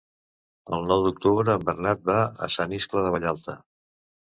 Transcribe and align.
El 0.77 0.87
nou 0.93 1.03
d'octubre 1.09 1.55
en 1.57 1.69
Bernat 1.69 2.03
va 2.11 2.19
a 2.49 2.53
Sant 2.59 2.77
Iscle 2.83 3.09
de 3.09 3.17
Vallalta. 3.19 3.61